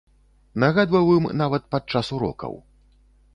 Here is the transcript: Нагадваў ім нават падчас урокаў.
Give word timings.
Нагадваў 0.63 1.11
ім 1.17 1.27
нават 1.41 1.69
падчас 1.77 2.11
урокаў. 2.19 2.59